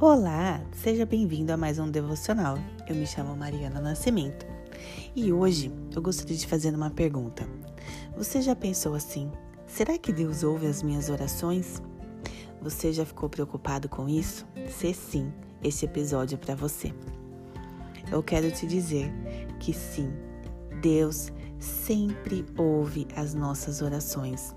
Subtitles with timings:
[0.00, 2.56] Olá, seja bem-vindo a mais um devocional.
[2.86, 4.46] Eu me chamo Mariana Nascimento
[5.16, 7.44] e hoje eu gostaria de fazer uma pergunta.
[8.16, 9.28] Você já pensou assim?
[9.66, 11.82] Será que Deus ouve as minhas orações?
[12.62, 14.46] Você já ficou preocupado com isso?
[14.68, 15.32] Se sim,
[15.64, 16.94] este episódio é para você.
[18.08, 19.12] Eu quero te dizer
[19.58, 20.12] que sim,
[20.80, 24.54] Deus sempre ouve as nossas orações.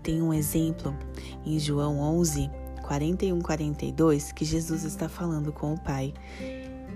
[0.00, 0.96] Tem um exemplo
[1.44, 2.48] em João 11,
[2.86, 6.14] 41, 42 que Jesus está falando com o Pai.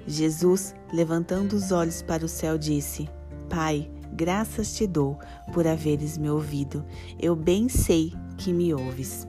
[0.06, 3.08] Jesus, levantando os olhos para o céu, disse:
[3.48, 5.18] Pai, graças te dou
[5.52, 6.84] por haveres me ouvido.
[7.18, 9.26] Eu bem sei que me ouves.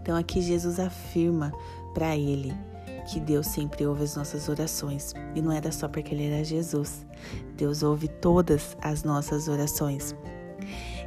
[0.00, 1.52] Então aqui Jesus afirma
[1.92, 2.54] para ele
[3.10, 5.14] que Deus sempre ouve as nossas orações.
[5.34, 7.04] E não era só porque ele era Jesus.
[7.56, 10.14] Deus ouve todas as nossas orações.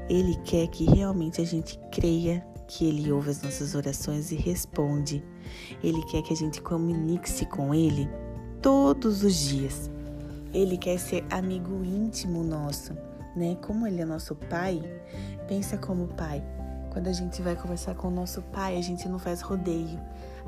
[0.09, 5.23] Ele quer que realmente a gente creia que Ele ouve as nossas orações e responde.
[5.83, 8.09] Ele quer que a gente comunique-se com Ele
[8.61, 9.89] todos os dias.
[10.53, 12.93] Ele quer ser amigo íntimo nosso,
[13.35, 13.55] né?
[13.61, 14.81] Como Ele é nosso Pai,
[15.47, 16.43] pensa como Pai.
[16.91, 19.99] Quando a gente vai conversar com o nosso Pai, a gente não faz rodeio.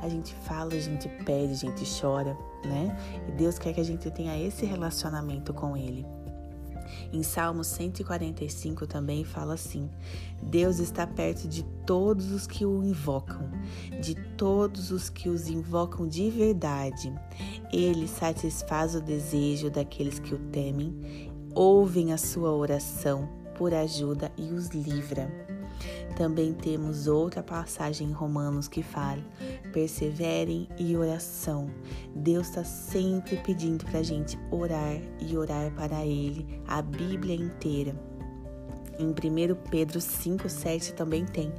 [0.02, 2.98] A gente fala, a gente pede, a gente chora, né?
[3.28, 6.06] E Deus quer que a gente tenha esse relacionamento com Ele.
[7.12, 9.90] Em Salmo 145 também fala assim:
[10.42, 13.50] Deus está perto de todos os que o invocam,
[14.02, 17.14] de todos os que os invocam de verdade.
[17.72, 20.96] Ele satisfaz o desejo daqueles que o temem,
[21.54, 25.30] ouvem a sua oração por ajuda e os livra.
[26.16, 29.22] Também temos outra passagem em Romanos que fala:
[29.74, 31.70] perseverem e oração.
[32.16, 37.94] Deus está sempre pedindo para a gente orar e orar para Ele a Bíblia inteira.
[38.98, 39.14] Em 1
[39.70, 41.54] Pedro 5,7 também tem.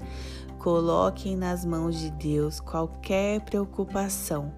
[0.59, 4.53] Coloquem nas mãos de Deus qualquer preocupação,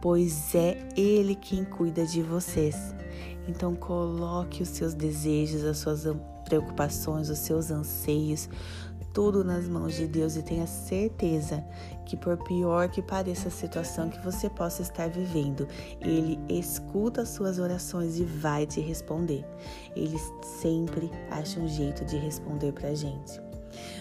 [0.00, 2.94] pois é Ele quem cuida de vocês.
[3.48, 6.04] Então coloque os seus desejos, as suas
[6.44, 8.48] preocupações, os seus anseios,
[9.12, 11.64] tudo nas mãos de Deus e tenha certeza
[12.04, 15.66] que, por pior que pareça a situação que você possa estar vivendo,
[16.00, 19.44] Ele escuta as suas orações e vai te responder.
[19.96, 20.18] Ele
[20.60, 23.47] sempre acha um jeito de responder para gente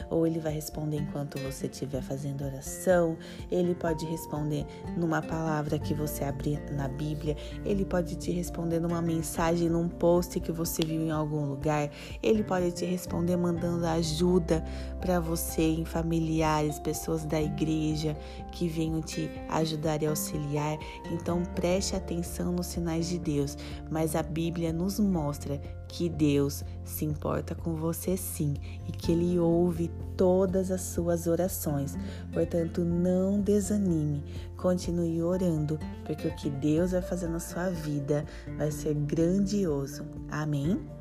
[0.09, 3.17] ou ele vai responder enquanto você estiver fazendo oração,
[3.51, 7.35] ele pode responder numa palavra que você abrir na Bíblia,
[7.65, 11.89] ele pode te responder numa mensagem, num post que você viu em algum lugar,
[12.21, 14.63] ele pode te responder mandando ajuda
[15.01, 18.17] para você em familiares, pessoas da igreja
[18.51, 20.77] que venham te ajudar e auxiliar.
[21.11, 23.57] Então preste atenção nos sinais de Deus,
[23.89, 28.55] mas a Bíblia nos mostra que Deus se importa com você sim
[28.87, 31.97] e que Ele ouve todas as suas orações.
[32.33, 34.23] Portanto, não desanime,
[34.55, 38.25] continue orando, porque o que Deus vai fazer na sua vida
[38.57, 40.05] vai ser grandioso.
[40.29, 40.96] Amém?